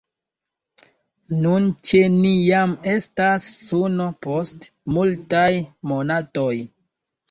[1.43, 5.49] Nun ĉe ni jam estas suno post multaj
[5.97, 6.55] monatoj.